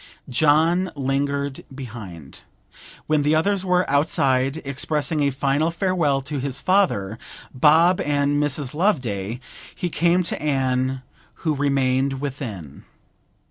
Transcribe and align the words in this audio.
John 0.29 0.91
lingered 0.95 1.63
behind. 1.75 2.41
When 3.05 3.21
the 3.21 3.35
others 3.35 3.63
were 3.63 3.87
outside, 3.87 4.59
expressing 4.65 5.21
a 5.21 5.29
final 5.29 5.69
farewell 5.69 6.21
to 6.21 6.39
his 6.39 6.59
father, 6.59 7.19
Bob, 7.53 7.99
and 8.01 8.41
Mrs. 8.41 8.73
Loveday, 8.73 9.39
he 9.75 9.91
came 9.91 10.23
to 10.23 10.41
Anne, 10.41 11.03
who 11.45 11.53
remained 11.53 12.19
within. 12.19 12.83